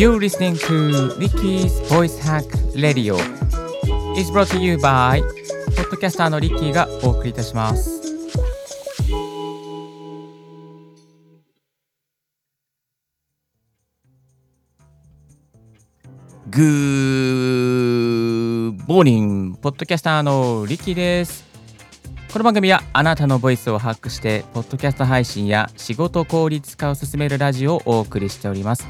[0.00, 3.16] You're listening to Ricky's Voice Hack Radio.
[4.16, 5.20] It's brought to you by
[5.76, 8.00] ポッドキャスターのリッキーがお送りいたします。
[16.48, 21.44] グーモーニングポッドキャスターのリッキーです。
[22.32, 28.88] この番組はあなたのボイスをハックしてポッドキャスト配信や仕事効率化を進めるラジオをお送りしております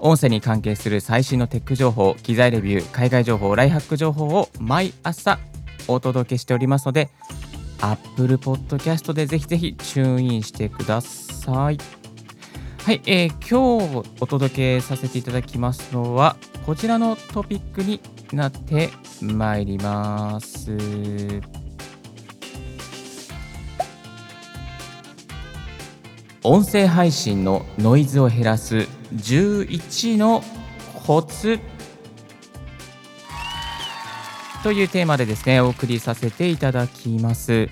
[0.00, 5.38] 音声に関係する最新のテック情報機材レビュー海外情報ライハック情報を毎朝
[5.88, 7.10] お届けしておりますので
[7.80, 11.78] Apple Podcast でぜひぜひチューンインしてください。
[12.84, 18.00] はい、えー、今日お届けさせていただきますのはこちらのトピックに
[18.32, 18.88] なって
[19.20, 20.76] まいります。
[26.42, 30.42] 音声配信のノイズを減らす11の
[31.06, 31.58] コツ
[34.62, 37.68] というテーマでですねお送りさせていただきます。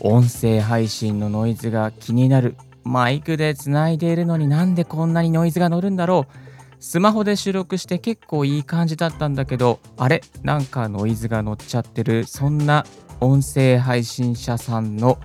[0.00, 2.56] 音声配信のノイズが気になる。
[2.82, 6.34] マイクでつないでいるのになんでこんなにノイズが乗るんだろう。
[6.82, 10.22] スマホで収録して結構いい感じだったんだけどあれ？
[10.42, 12.24] なんかノイズが乗っちゃってる。
[12.24, 12.86] そんな
[13.20, 15.18] 音声配信者さんの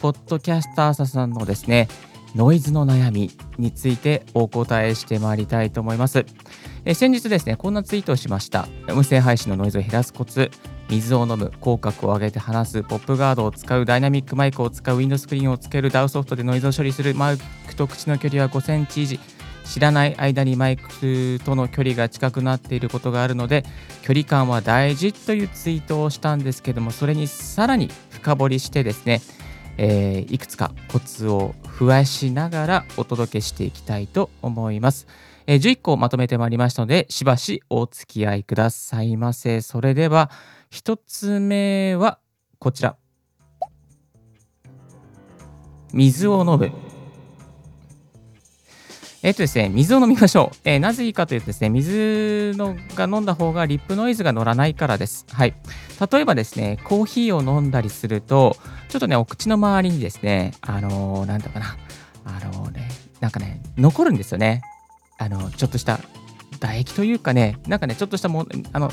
[0.00, 1.88] ポッドキャスターさんのですね
[2.34, 6.24] ノイズの悩みについてお答えしてまいりたいと思います。
[6.84, 8.68] え先日ですね、こんなツイートをしました。
[8.94, 10.50] 音声配信のノイズを減らすコツ、
[10.88, 19.18] 水を飲む、口角を上げて話す、ポップガードを使う、ダイナミックマイクを使う、ウィンドスクリーンをつける、 DAW ソフトでノイズを処理する、マイクと口の距離は5センチ以上。
[19.70, 23.64] 知らない間にマイクとの距離が近くなっていることがあるので
[24.02, 29.20] 距離感は大事というツイートをしたんですけどもそれにさらに深掘りしてですね
[29.82, 35.06] えー、いくつかコツを増やしながらお届けしていきたいと思います。
[35.46, 39.62] えー、11個まとめてまいりましたので、しばしお付き合いくださいませ。
[39.62, 40.30] それでは、
[40.70, 42.18] 1つ目は
[42.58, 42.96] こちら。
[45.94, 46.89] 水を飲む。
[49.22, 50.56] えっ、とですね、水を飲みましょう。
[50.64, 55.26] えー、なぜいいかというとですね、水のが飲んだ方がリップノイズが乗らないからです。
[55.30, 55.54] はい。
[56.10, 58.56] 例えばですね、コーヒーを飲んだりすると、
[58.88, 61.76] ちょっとね、お口の周りにですね、あのー、なんだかな、
[62.24, 62.88] あの、ね、
[63.20, 64.62] なんかね、残るんですよね。
[65.18, 66.00] あの、ちょっとした
[66.60, 68.90] 唾液というかね、なんかね、ちょっとしたもあの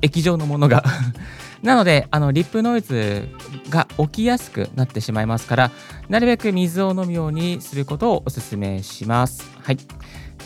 [0.00, 0.84] 液状のものが
[1.62, 3.28] なので、あのリップノイズ
[3.68, 5.70] が起きやすくなってしまいますから、
[6.08, 9.50] なるべく水を飲むようにすることをお勧めします。
[9.62, 9.78] はい。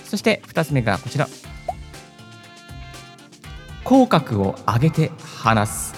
[0.05, 1.29] そして2つ目がこちら。
[3.85, 5.95] 口角を上げて話す。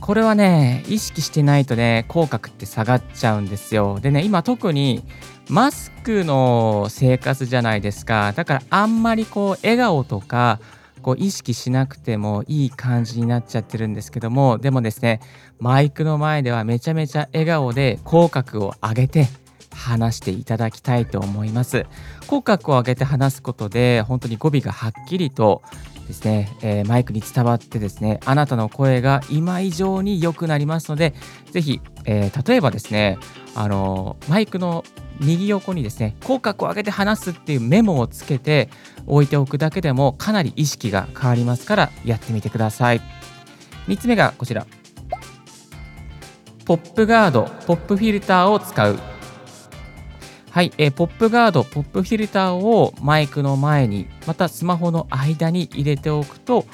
[0.00, 3.98] これはね、意識してないとね、口角って下がっちゃうんですよ。
[4.00, 5.04] でね、今特に
[5.52, 8.32] マスクの生活じゃないですか。
[8.34, 10.58] だからあんまりこう、笑顔とか、
[11.02, 15.18] こう意識しなくてもいい感じになっちゃってるんですけどもでもですね
[15.58, 19.26] マイクの前ではめちゃめちゃ笑顔で口角を上げて
[19.74, 21.86] 話していただきたいと思います
[22.28, 25.62] 口角を上げて話すことで本当に語尾がはっきりと
[26.06, 31.14] ですね、えー、マイクに伝わってですねあなたの声が今以上に良くなりますので
[31.50, 33.18] ぜひ、えー、例えばですね
[33.56, 34.84] あのマイクの
[35.20, 38.68] 右横にですね口角を上げて話すっていうメモをつけて
[39.06, 43.00] 置いておくだけでもかなり意識が変わりますからやってみてください。
[43.88, 44.66] 3つ目がこちら。
[46.64, 48.98] ポップガードポップフィルターを使う。
[50.52, 56.66] はい、えー、ポップガード、ポップフィルターをマイクの前に、またスマホの間に入れておくと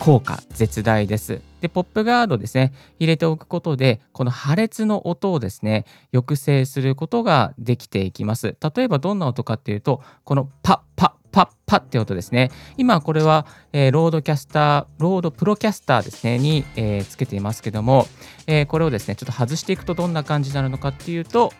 [0.00, 1.49] 効果絶大です。
[1.60, 8.56] で、ポップガードですね、入れておくことで、この破裂の音をですね、抑制することができていきます。
[8.74, 12.50] 例えばどんな音かっていうと、このパッパッパッパッって音ですね。
[12.76, 18.06] 今これは、えー、ロードキャスター、ロードプロキャスターですね、に、えー、つけていますけども、
[18.46, 21.52] えー、これをですね、ちょっと外していくとどんな感じになるのかっていうと、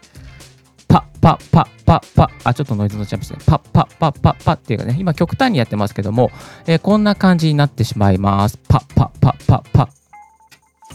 [0.89, 3.45] パッパッパッパッパッ、あ、ちょっとノイズのチャンプですね。
[3.47, 6.31] パッパッパッパッパッっていうかね、今極端にやってますけども、
[6.67, 8.59] え、こんな感じになってしまいます。
[8.69, 10.00] パッパッパッパッパッ。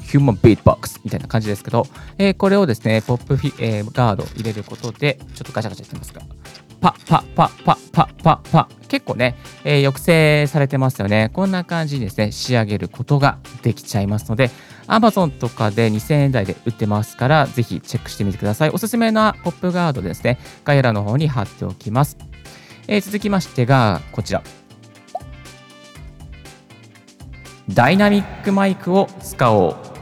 [0.05, 1.87] ヒューマンビートボックスみたいな感じですけど、
[2.17, 6.21] えー、これをですね、ポップフィ、えー、ガード入れることで、ちょっとガチャガチャやってますが、
[6.79, 11.31] パッパッパッパッパッパッパッ結構ね、えー、抑制されてますよね。
[11.33, 14.51] こんな感じにですね、仕上げることができちゃいますので、
[14.87, 18.69] Amazon とかで2000円台で売ってますから、ぜひチェックしてみてください。
[18.69, 22.17] おすすめなポップガードですね、概要欄の方に貼っておきます。
[22.87, 24.43] えー、続きましてが、こちら。
[27.67, 29.94] ダイナミックマイクを使おう。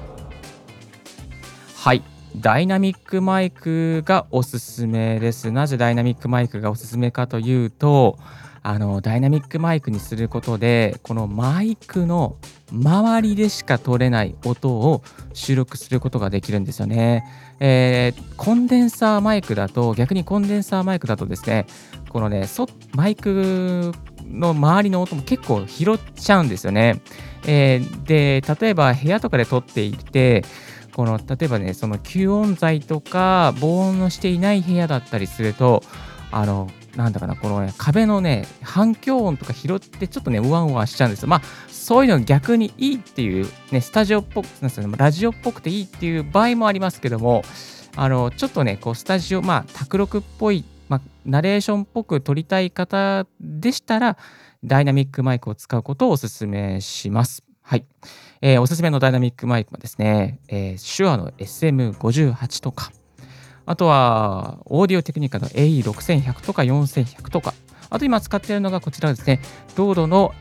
[1.84, 2.02] はい。
[2.38, 5.52] ダイナミックマイクがおすすめです。
[5.52, 8.18] なぜダイナミックマイクがおすすめかというと、
[8.62, 12.38] あのダイナミックマイクにすることでこのマイクの
[12.72, 15.04] 周りでしか取れない音を
[15.34, 17.26] 収録することができるんですよね。
[17.60, 21.66] えー、コンデンサーマイクだと逆にコンデンサーマイクだとですね
[22.08, 22.48] このね
[22.94, 23.92] マイク
[24.26, 27.02] の周りの音も結構拾っちゃうんですよね。
[27.46, 30.46] えー、で例えば部屋とかで撮っていて
[30.96, 35.84] この例えばねその吸音材とか防音のしていない部屋だったりすると
[36.32, 47.44] あのなんだかなこの、ね、壁のね反響音とか拾ってちょっとねうわんうわしちゃうんですよまあそういうの逆にいいっていうねスタジオっぽくなんすねラジオっぽくていいっていう場合もありますけども
[47.96, 54.18] あのちょっとねこうスタジオまあ卓録っぽい、まあ、ナレーションっぽく撮りたい方でしたら
[54.64, 57.53] ダイナミックマイクを使うことをお勧めします。
[57.74, 57.86] はい。
[58.42, 62.92] えー、おすすめのダイナミックマイクはですね、えー、手話の SM58 とか、
[63.66, 67.56] あとは、オーディオテクニカの AE6100 とか4100とか、
[67.90, 69.40] あと今使っているのがこちらですね、
[69.76, 70.36] ロードの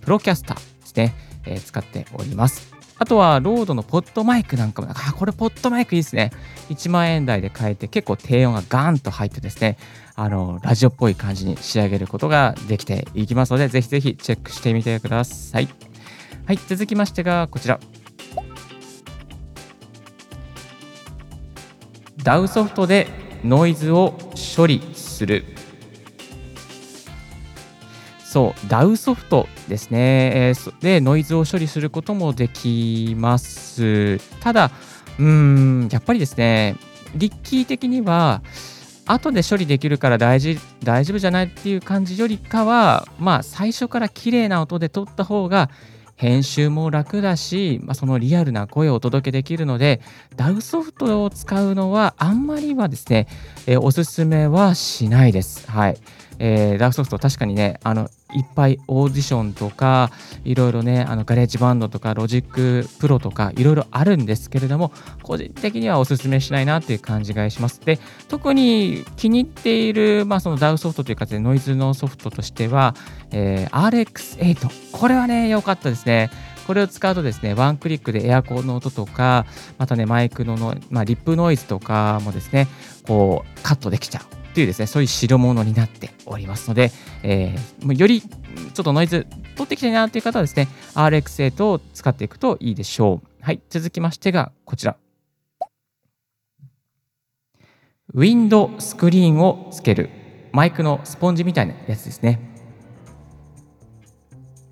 [0.00, 2.72] プロキャスターですね、えー、使っております。
[2.98, 6.30] あとは、ロードのポッドマイクなんかも、あ、これポッドマイクいいですね。
[6.68, 9.76] 1万円台で買えて、結構低音がガーンと入ってですね、
[10.14, 15.68] あの、ラジオっぽい感じに仕上げることができていきますので、ぜひぜひチェックしてみてください。
[16.46, 17.80] はい、続きましてがこちら。
[22.18, 23.08] DAW ソフトで
[23.42, 24.14] ノイズを
[24.56, 25.44] 処理する。
[28.24, 30.52] そう、DAW ソフトですね。
[30.80, 34.18] で、ノイズを処理することもできます。
[34.38, 34.70] ただ、
[35.18, 36.76] うーん、やっぱりですね、
[37.16, 38.40] リッキー的には、
[39.06, 45.70] 後で処理できるから大事大丈夫じゃないっていう感じよりかは、まあ、最初から綺麗な音で撮った方が
[46.16, 50.00] 編集も楽だし、まあ、そのリアルな声をお届けできるので、
[50.36, 53.28] DAW ソフトを使うのはあんまりはですね、
[53.66, 55.70] え、おすすめはしないです。
[55.70, 55.96] はい。
[56.38, 60.10] えー、 DAW ソフト確かにね、あの、いっぱいオーディションとか、
[60.44, 64.92] いろいろね、あのガレージバンドとか、ロジックプロとか、いろいろあるんですけれども、
[65.22, 67.80] 個人的にはお勧めしないなっていう感じがします。
[67.80, 67.98] で、
[68.28, 72.94] 特に気に入っている、まあ、その DAW ソフトというか、ノイズのソフトとしては、
[73.30, 74.90] えー、RX8。
[74.92, 76.30] これはね、良かったですね。
[76.66, 79.46] これを使うとですね、ワンクリックでエアコンの音とか、
[79.78, 82.66] またね、マイクのの、まあ、リップノイズとかもですね、
[83.06, 84.45] こう、カットできちゃう。
[84.56, 86.90] というですね、そういう代物になっておりますので、
[87.22, 88.28] えー、よりちょ
[88.80, 93.44] っとノイズ取ってきたいなという方はですね、RX8 を使っていくといいでしょう。
[93.44, 94.96] はい、続きましてがこちら。
[98.14, 100.08] ウィンドスクリーンをつける。
[100.52, 102.40] マイクのスポンジみたいなやつですね。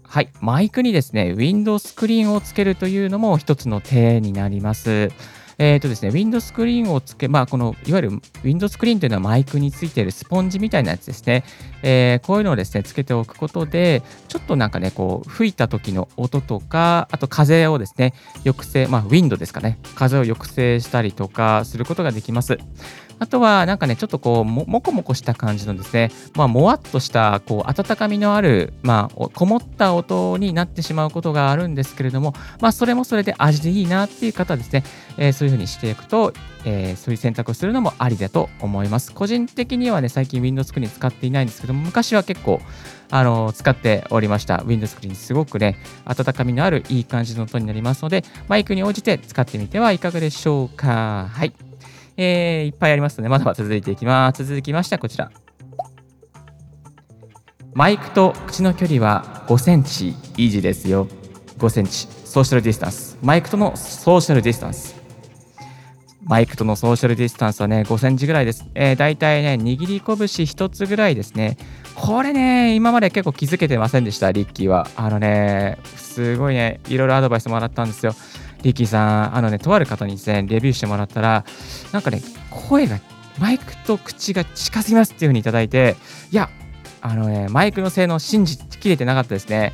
[0.02, 5.10] はい、マイクにですね、ウィンドスクリーンをつけるというのも一つの手になります。
[5.58, 11.44] えっ、ー、とですね、ウィンドスクリーンをつけ、まあ、この、いわゆるウィンドスクリーンというのはマイクについているスポンジみたいなやつですね。
[11.82, 18.14] えー、こういうのをですね、つけておくことで、ちょっとなんかね、こう、吹いた時の音とか、あと風をですね、
[18.44, 22.58] 抑制、まあ、ウィンドですかね、風を抑制したりとかすることができます。
[23.18, 34.84] あとは、なんかね、ちょっとこうも、もこもこした感じのですね、まあ、もわっとした、こう、温かみのある、まあ、こもった音になってしまうことがあるんですけれども、まあ、それもそれで味でいいなっていう方はですね、
[35.16, 36.32] えー、そういうふうにしていくと、
[36.64, 39.12] えー、そういう選択をするのもありだと思います。
[39.12, 42.60] 個人的にはね、最近 Windows スクリーン使っていないんですけども、昔は結構、
[43.10, 44.64] あの使っておりました。
[44.66, 51.28] Windows スクリーンすごくね、温かみのあるいい感じの音になりますので、マイクに応じて使ってみてはいかがでしょうか。
[51.30, 51.52] はい。
[52.16, 54.44] えー、いっぱいありますので、まだまだ続いていきます。
[54.44, 55.30] 続きましてはこちら。
[57.74, 61.08] マイクと口の距離は5センチイージーですよ。
[61.58, 62.06] 5センチ。
[62.06, 63.18] ソーシャルディスタンス。
[63.22, 64.94] マイクとのソーシャルディスタンス。
[66.26, 68.64] マイクとのソーシャルディスタンスはね、5センチぐらいです。
[68.74, 71.58] えー、大体ね、握り拳1つぐらいですね。
[71.94, 74.88] これね、今まで結構気づけてませんでした、リッキーは。
[74.96, 78.14] あのね、すごいね、いろいろアドバイスもらったんですよ。
[78.64, 81.44] リッキーさん、あのね、とある方にですね、レビューしてもらったら、
[81.92, 82.98] なんかね、声が、
[83.38, 85.96] マイクと口が近すぎますっていう風にいただいて、
[86.30, 86.48] いや、
[87.00, 89.72] あのね、マイクの性能信じきれてなかったですね。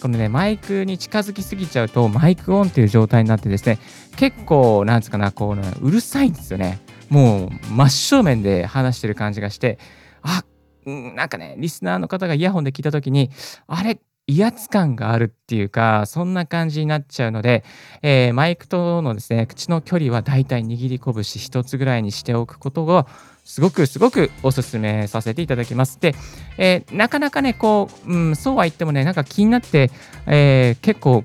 [0.00, 3.78] このね、マイクに近づきすぎちゃうと、マイクオンっていう状態になってですね、
[4.16, 6.80] 結構、なんつうかな、こう、ね、うるさいんですよね。
[7.08, 9.78] もう、真正面で話してる感じがして、
[10.22, 10.44] あ、
[10.84, 13.30] なんかね、リスナーの方がイヤホンで聞いたときに、
[13.68, 14.00] あれ、
[14.36, 17.64] 威圧感があるっていうか、そんな感じになっちゃうので、
[18.02, 23.06] えー、マイクとのですね、口の距離はだいたい握り拳1つぐらいにしておくことを、
[23.44, 26.00] すごくすごくおすすめさせていただきます。
[26.00, 26.14] で、
[26.58, 29.90] えー、なかなかね、こう、うん、そうは言ってもね、なんか気になって、
[30.26, 31.24] えー、結構、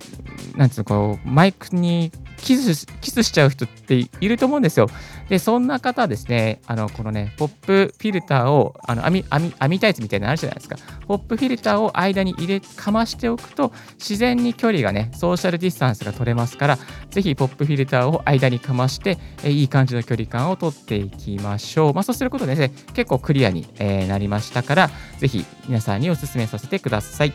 [0.55, 4.87] なんつうの、こう、マイクにキスキスしちゃう人っていると思うんですよ。
[5.29, 10.77] で、そんな方はですね、あのこのね、ポップフィルターを、あの網網網タイツみたいなのあるじゃないですか。
[11.07, 16.79] ポップフィルターを間に入れ、かましておくと、自然に距離がね、ソーシャルディスタンスが取れますから、
[17.09, 21.93] ぜひポップフィルターを間にかまして、えいい感じの距離感を取っていきましょう。
[21.93, 27.33] まあ、そうすることでね、結構クリアに、えー、なりましたから、ぜひ皆さんにお勧めさせてください。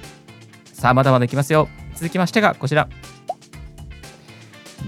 [0.72, 1.68] さあ、まだまだいきますよ。
[1.94, 2.88] 続きましてがこちら。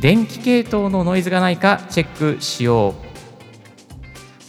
[0.01, 3.15] 電気系統のノイズがないかチェックしよう。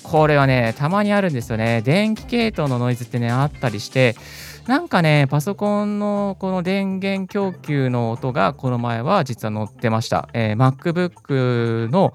[0.04, 1.82] これはね、たまにあるんですよね。
[1.82, 4.16] 電気系統のノイズってね、あったりして、
[4.68, 10.30] なんかね、パソコンのこの電源供給の音がこの前は実は載ってました。
[10.34, 12.14] えー、MacBook の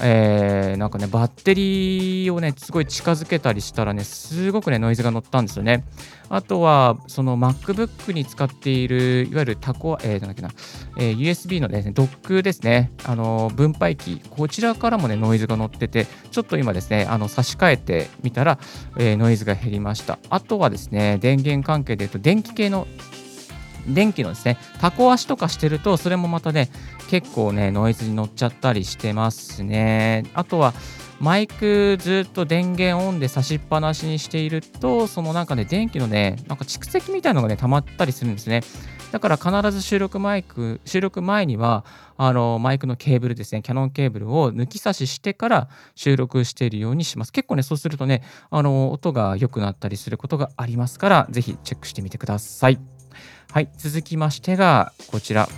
[0.00, 5.84] えー、なんかね、バッテリーをね、すごい近づけたりしたらね、すごくね、ノイズが乗ったんですよね。
[6.28, 10.50] あとは、その MacBook に使っている、いわゆるタコ、えー、なんだっけな、
[10.98, 18.58] えー、USB のですね、ドックですね、あの、分配器、こちらからもね、ノイズが乗ってて、ちょっと今ですね、あの、差し替えてみたら、
[18.98, 20.18] えー、ノイズが減りました。
[20.30, 22.86] あとはですね、電源関係で言うと、電気系の
[23.88, 26.70] 電気のですね、タコ足とかしてると、それもまたね、
[27.08, 30.24] 結構ね、ノイズに乗っちゃったりしてますね。
[30.34, 30.74] あとは、
[31.20, 38.62] マイクずっと電源オンで差しっぱなしにしていると、そのなんかね、電気のね、なんか蓄積みたいのがね、溜まったりするんですね。
[39.10, 41.84] だから必ず収録マイク、収録前には、
[42.16, 47.32] あの、マイクのケーブルですね、キャノンケーブルを抜き差ししてから収録しているようにします。
[47.32, 52.97] 結構ね、そうするとね、あの、音が良くなったりすることがありますから、ぜひチェックしてみてください。
[53.50, 55.48] はい、続きましてが、こちら。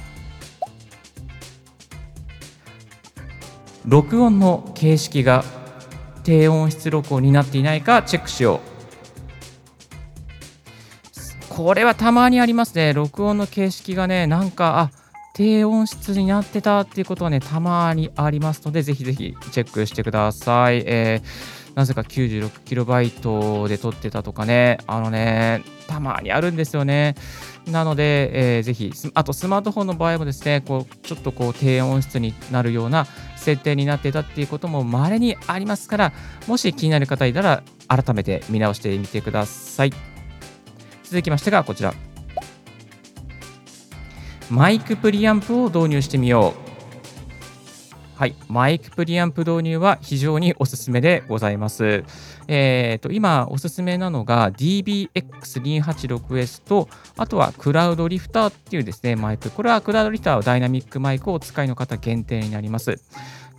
[3.84, 5.42] 録音の形式が
[6.22, 8.60] 低音質録音になっていないかチェックしよ
[11.50, 11.54] う。
[11.54, 12.92] これはたまにありますね。
[12.92, 15.00] 録音の形式がね、なんか、あ
[15.32, 20.84] 低音質になってたっていうことはね、たまにありますので、ぜひぜひチェックしてください。
[20.86, 27.14] えー、なぜか 96KB で撮ってたとかね、あのね、たまにあるんですよね。
[27.66, 36.12] なので、えー、ぜひ、あとスマートフォンの場合もですね、こうちょっとこう低音質になるような設定になってたっていうことも稀にありますから、
[36.46, 39.92] もし気になる方いたら、改めて見直してみてください。
[41.04, 41.94] 続きましてが、こちら。
[44.48, 46.69] マイクプリアンプを導入してみよう。
[48.20, 52.04] はい、マイクプリアンプ導入は非常におすすめでございます。
[52.48, 59.48] えーと、今おすすめなのが DBX286S と、あとはクラウドリフターっていうですね、マイク。
[59.48, 63.00] これはクラウドリフターダイナミックマイクをお使いの方限定になります。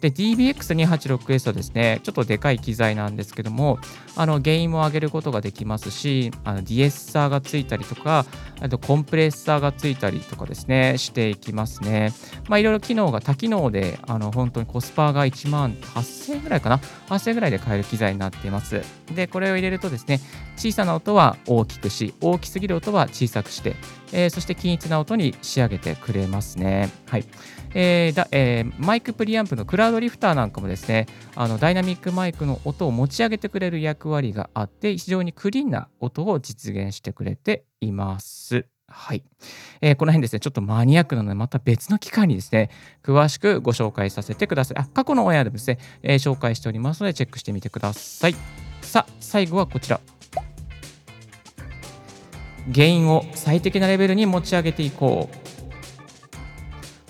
[0.01, 3.77] で、DBX286S はですね、ちょっとでかい機材なんですけども、
[4.15, 8.25] あの、ゲインも上げることができますし、あのディエッサーがついたりとか、
[8.59, 12.13] あとコンプレッサーがついたりとかですね、していきますね。
[12.49, 16.77] まあ、いろいろ機能が多機能で、あの、本当にコスパが1万8000円ぐらいかな
[17.07, 18.81] ?8000 円ぐらいで買える機材になっています。
[19.13, 20.19] で、これを入れるとですね、
[20.57, 23.75] 小さな音は大きくし、大きすぎる音は小さくして、
[24.11, 26.89] えー、そして均一な音に仕上げてくれますね。
[27.07, 27.25] はい。
[27.73, 38.65] えーだえー、マイクプリアンプのクラウドリフターなんかもですね、あのダイナミックマイクの音を持ち上げてくれる役割があって、非常にクリーンな音を実現してくれています。
[38.91, 39.23] はい、
[39.79, 42.69] えー、この辺ですね、ちょっとマニアックなので、また別の機会にですね、
[43.03, 44.77] 詳しくご紹介させてください。
[44.77, 48.35] あ過去のオンエアでもですね、えー、紹介しておりますので、チェックしてみてください。
[48.81, 50.01] さあ、最後はこちら。
[52.73, 55.51] 原因を最適なレベルに持ち上げていこう。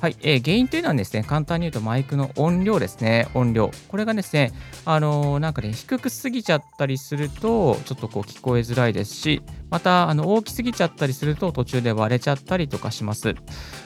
[0.01, 3.69] はい、えー、原因というのはですね、簡単に言うとマイクの音量ですね、音量。
[3.87, 4.51] これがですね、
[4.83, 13.35] あのー、なんかね、低くすぎちゃったりすると、ちょっとこう聞こえづらいですし、また、あの、大きすぎちゃったりすると途中で割れちゃったりとかします。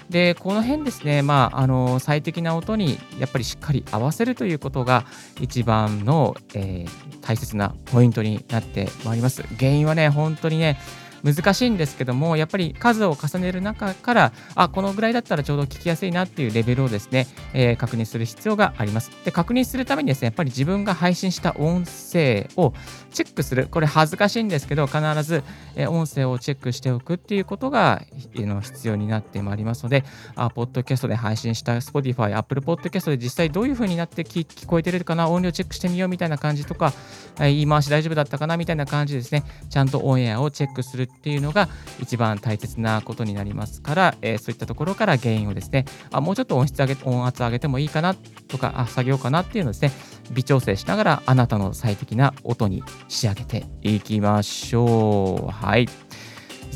[0.10, 5.05] で、この辺ですね、まあ、あのー、最適な音にやっぱりしっかり合わせるということが
[5.41, 9.43] 一番の、えー、大切なポイントになってまいります。
[9.60, 10.79] 原因はね、本当にね、
[11.25, 19.12] 難しいんですけども、やっぱり数を重ねる中から、あ、このぐらいだったらちょうど聞きやすいなっていうレベルをですね、えー、確認する必要があります。
[19.25, 22.74] で、確認するためにですね、やっぱり自分が配信した音声を
[23.12, 23.67] チェックする。
[23.72, 25.44] これ恥ずかしいんですけど、必ず、
[25.75, 28.03] え音声をチェックしておくっていうことが、
[28.36, 30.03] えの必要になってまいりますので、
[30.36, 36.94] あ、ポッドキャストで配信した Spotify、Apple Podcast で実際どういう風になって聞こえてるかな、音量チェックしてみようみたいな感じとか、
[37.39, 41.69] え言い回し大丈夫だったかなみたいな感じですね、ちゃんとオンエアをチェックするっていうのが
[42.00, 48.15] 一番大切なことになりますから、えー、そういったところから原因をですね、あもうちょっと音質上げ音圧上げてもいいかな
[48.48, 49.91] とか、あ下げようかなっていうのをですね、
[50.31, 55.51] 微調整しながらあなたの最適な音に仕上げていきましょう。
[55.51, 55.88] はい。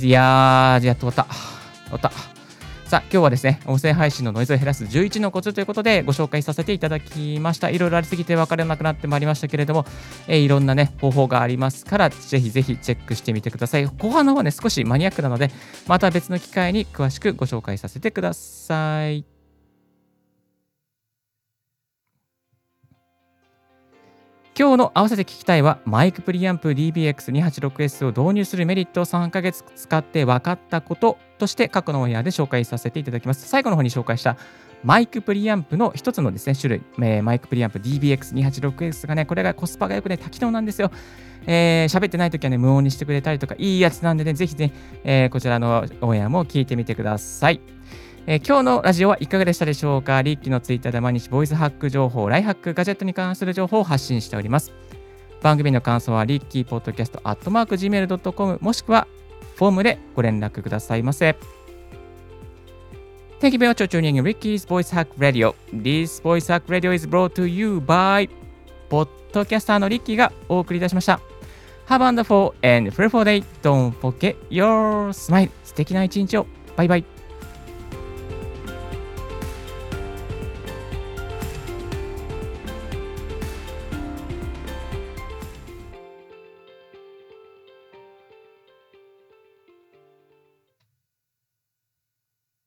[0.01, 1.33] いやー、やっと終わった。
[1.85, 2.38] 終わった。
[2.89, 7.69] さあ、今日はですね、音声配信のノイズを減らす11のコツということでご紹介させていただきました。
[7.69, 9.85] いろいろありすぎて分からなくなってまいりましたけれども、
[10.27, 13.85] えー、いろんなね、方法がありますから、ぜひぜひチェックしてみてください。
[13.85, 15.51] 後半の方はね、少しマニアックなので、
[15.85, 19.38] また別の機会に詳しくご紹介させてください。
[24.59, 33.47] 今日の合わせて聞きたいは、マイクプリアンプ DBX286S を導入するメリットを3ヶ月使って分かったこととして過去のオンエアで紹介させていただきます。
[33.47, 34.35] 最後の方に紹介した
[34.83, 40.91] マイクプリアンプの一つのですね、種類、えー、マイクプリアンプ DBX286S がね、これがコスパが良くね、多機能なんですよ。
[41.47, 44.73] えー、喋ってない時はね、無音にしてくれたりとか、いいやつなんでね、ぜひね、
[45.05, 47.61] えー、こちらのオンエアも聞いてみてください。
[48.31, 50.21] えー、今日のラジオはいかがでしたでしょうか？
[50.21, 54.71] リッキーのツイッターで毎日ボイスハック情報、ライフハック、ガジェットに関する情報を発信しております。
[55.41, 59.07] 番組の感想はリッキーポッドキャストアットマーク Gmail.com もしくは
[59.55, 61.37] フォームでご連絡くださいませ。
[63.39, 65.55] Thank you very much for tuning in Ricky's Voice Hack Radio.
[65.73, 68.29] This Voice Hack Radio is brought to you by
[68.89, 71.19] ポッドキャスターのリッキーがお送りいたしました。
[71.87, 73.43] Have a wonderful and fruitful day.
[73.63, 75.49] Don't forget your smile.
[75.63, 76.45] 素敵な一日を。
[76.75, 77.18] バイバイ。